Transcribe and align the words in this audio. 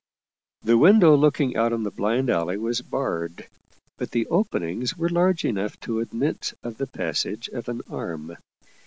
The 0.63 0.79
window 0.79 1.15
looking 1.15 1.55
out 1.55 1.71
on 1.71 1.83
the 1.83 1.91
blind 1.91 2.31
alley 2.31 2.57
was 2.57 2.81
barred, 2.81 3.47
but 3.99 4.09
the 4.09 4.25
openings 4.29 4.97
were 4.97 5.09
large 5.09 5.45
enough 5.45 5.79
to 5.81 5.99
admit 5.99 6.53
of 6.63 6.77
the 6.79 6.87
passage 6.87 7.49
of 7.49 7.69
an 7.69 7.83
arm. 7.87 8.35